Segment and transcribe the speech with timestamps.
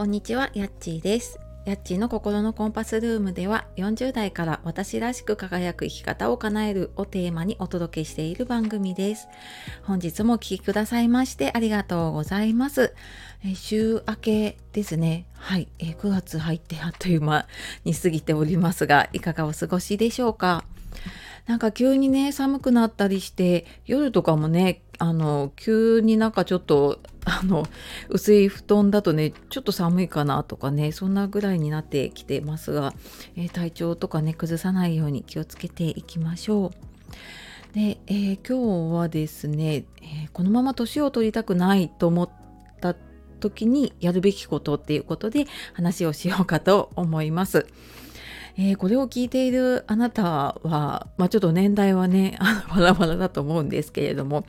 [0.00, 1.38] こんにちは、やっちーです。
[1.66, 9.28] やっちーの心のコンパスルームでは40代から私らしく輝く生き方を叶えるをテーマにお届けしている番組です。
[9.82, 12.94] 本日もお聴きくださいましてありがとうございます。
[13.44, 15.26] え週明けですね。
[15.34, 17.46] はい、え9月入ってあっという間
[17.84, 20.64] に過ぎておりますが、いかがお過ごしでしょうか？
[21.46, 27.66] なんか急にね寒くなったりして夜とかもねあの急になんかちょっとあの
[28.08, 32.94] 薄い布団だとねちょっと寒いかなとかねそんなぐらいになってきてますが、
[33.36, 37.74] えー体調とかね崩さないように気をつけていきましょう。
[37.74, 42.30] で、えー今日はですね、えーこのまま年を取りたくないと思っ
[42.80, 42.94] た
[43.40, 47.66] 時にやるべきことっていうことで話をしようかと思います。
[48.62, 50.22] えーこれを聞いているあなた
[50.62, 54.44] は、まあ、ちょっと年代はね あのバラバラだと思うんですけれども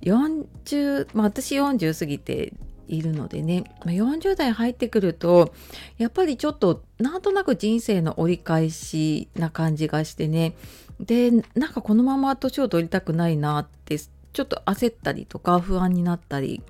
[0.00, 2.54] 40、まあ、私40過ぎて
[2.88, 5.52] いるのでねまあ40代入ってくると
[5.98, 10.54] やっぱりちょっとなんとなく人生の折り返しな感じがしてね
[10.98, 16.62] でなんかこのまま年を取りたくないなってちょっと焦ったりとか不安になったり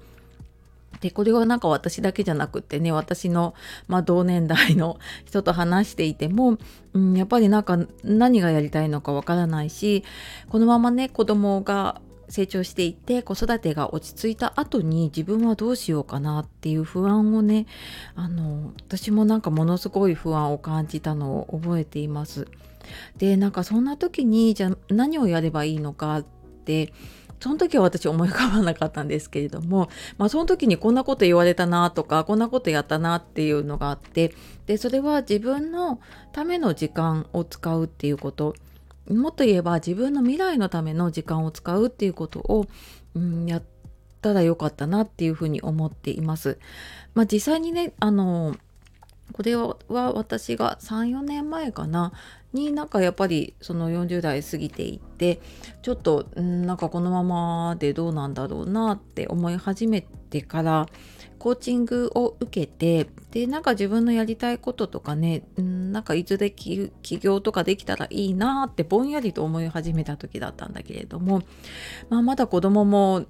[1.04, 3.52] でこれはなんか私だけじゃなくてね私の、
[3.88, 6.56] まあ、同年代の人と話していても、
[6.94, 10.02] うん、やっぱりなんか何がやりたいのかわからないし
[10.48, 17.66] このままね子供が成長していって子育てが落ち着いた後に自分はどうしようかなっていう不安をね
[18.14, 22.48] あの私もなんかものすごい不安を感じたのを覚えています。
[23.18, 26.24] でなんかそんな時にじゃ何をやればいいのかっ
[26.64, 26.94] て
[27.40, 34.34] その時は私思い浮かばなかったんですけれども、まあ、その時にこんなこと言われたなとかこんなことやったなっていうのがあって
[34.66, 36.00] でそれは自分の
[36.32, 38.54] ための時間を使うっていうこと
[39.08, 42.66] もっと言えば自分の未来のための時間を使うっていうことを、
[43.14, 43.62] うん、やっ
[44.22, 46.58] たらよかったなっていうふうに思っています。
[47.14, 48.56] まあ、実際にねあの
[49.32, 52.12] これは私が34年前かな
[52.52, 55.40] になんかやっぱりその40代過ぎていって
[55.82, 60.86] ちょっとんなんかこのままでどうなんだろうなって思い始めてから
[61.38, 71.42] コーチングを受けてでなんか自分のやりたいこととかねんなんかいずれ起業とかできたらいいなってぼんやりと思い始めた時だったんだけれども、
[72.08, 73.26] まあ、まだ子供も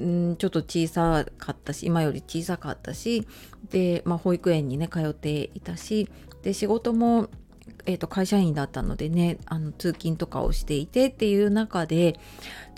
[0.00, 3.26] んちょっと小さかったし今より小さかったし
[3.70, 6.08] で、まあ、保育園にね通っていたし
[6.42, 7.28] で仕事も、
[7.86, 12.18] えー、と会社員だったのでねあの通勤とかをしていてっていう中で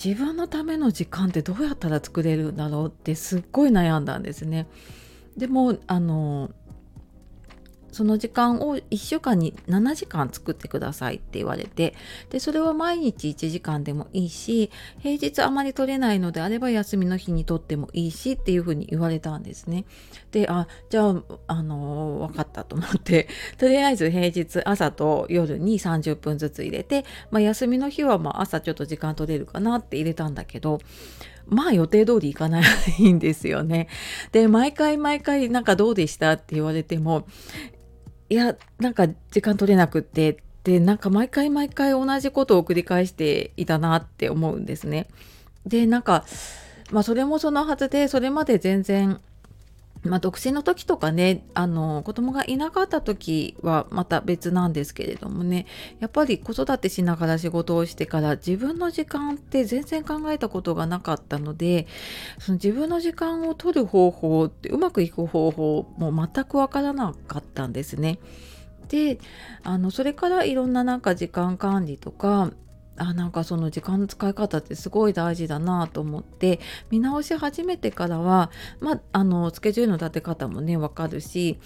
[0.03, 4.67] 自分のための時間ってどうやったら作れるんだろうってすっごい悩んだんですね。
[5.37, 6.51] でもあの
[7.93, 11.95] その時間を1週間に7時間作ってくださいって言われて
[12.31, 19.85] でそれは毎日1時間でもいいし平日あまり取れないのであれば休みの日にとってもいいしっていうふうに言われたんですね。
[20.31, 23.29] であじゃあ、あの分かったと思って
[23.59, 30.81] とりあえず平日朝と夜に30分ずつ入れて、まあ、休みの日はまあ朝ちょっと時間取れるかなって入れたんだけど
[31.47, 32.63] まあ予定通りいかな
[32.99, 33.89] いんですよね。
[34.33, 37.27] で毎回毎回なんかどうでしたって言われても
[38.31, 45.09] いやなんか時間取れなくってでなんか毎回毎回同じことを繰り返していたなって思うんですね。
[45.67, 46.25] でなんか
[46.93, 49.21] まあそれもそのはずでそれまで全然
[50.03, 55.67] まあ、独身の時とかねあの子供がいなかった時はまた別なんですけれどもね
[55.99, 61.87] やっぱり子育てしながら仕事をしてから自分の時間って全然考えたことがなかったので
[62.39, 68.19] その自分の時間を取る方法ってうまくいく方法も全くわからなかったんですね。
[68.89, 69.21] で
[69.63, 72.51] あのそれからいろんななんか時間管理とか
[73.01, 81.59] あなんかその時間の使い方ってすごい大事だなと思って見直し始めてからは、まあ、あのスケジュールの立て方もね分かるし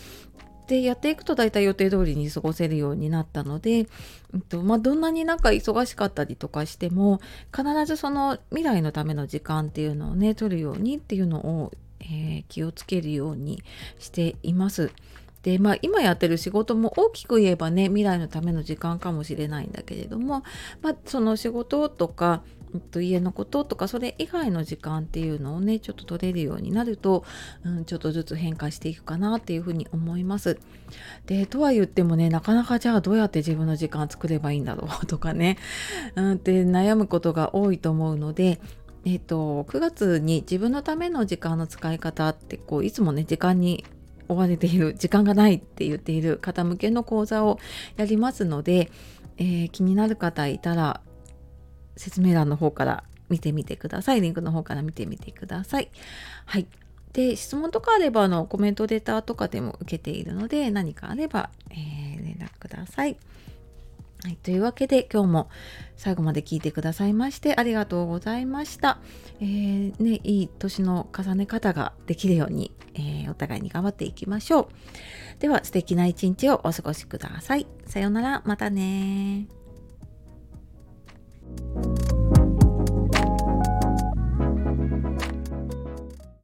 [0.69, 3.89] でやっていくと大体予定通りに過ごせるようになったので、
[4.33, 7.21] うんとまあ、どんなになんか忙しかったりとかしても
[7.55, 13.63] 必ずその未来のための時間っていうのをね取るようにっていうのを、えー気をつけるように
[13.99, 14.93] しています。
[15.45, 20.43] でまあ今やってる仕事も大きく言えばね未来のための時間かもしれないんだけれども、
[20.81, 22.43] まあ、その仕事とか
[22.91, 27.25] と家のこととかそれ以外の時間っていうのをねちょっと取れるようになると、
[27.63, 30.59] うん、ちょっとずつ変化していくかなっていうふうに思います。
[31.27, 35.59] でとは言ってもねなかなかじゃあどうやって自分の時間作ればいいんだろうとかね、
[36.17, 38.61] うん、って悩むことが多いと思うので
[39.07, 43.85] えっと、9月に自分のための時間の使い方ってこういつもね時間に
[44.29, 47.59] 追われている時間がないって言っている方向けの講座を
[47.97, 48.91] やりますので、
[49.37, 51.01] えー気になる方いたら
[51.97, 54.21] 説明欄の方から見てみてください。
[54.21, 55.91] リンクの方から見てみてください。
[56.47, 56.67] はい。
[57.13, 63.17] で質問とかあればあのコメントデータとかでも受けているので何かあれば、えー、連絡ください。
[64.25, 65.51] はい、というわけで今日も
[65.97, 68.99] 最後まで聞いてくださいましてありがとうございました。
[69.41, 74.69] えー、ね、いい年の重ね方ができるように、えー、お互いに頑張っていきましょう。
[75.41, 77.67] では素敵な一日をお過ごしください。
[77.85, 79.47] さようなら、またね